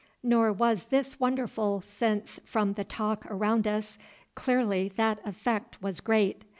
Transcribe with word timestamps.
Nor 0.23 0.51
was 0.51 0.85
this 0.85 1.19
wonderful 1.19 1.79
since, 1.79 2.39
from 2.43 2.73
the 2.73 2.83
talk 2.83 3.23
around 3.27 3.67
us, 3.67 3.99
clearly 4.33 4.89
that 4.95 5.19
effect 5.23 5.79
was 5.79 5.99
great. 5.99 6.41